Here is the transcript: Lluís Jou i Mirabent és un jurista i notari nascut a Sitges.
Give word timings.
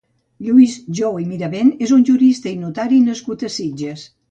Lluís 0.45 0.77
Jou 0.99 1.19
i 1.23 1.27
Mirabent 1.33 1.69
és 1.89 1.95
un 1.99 2.07
jurista 2.11 2.51
i 2.55 2.57
notari 2.65 3.01
nascut 3.11 3.49
a 3.49 3.53
Sitges. 3.61 4.07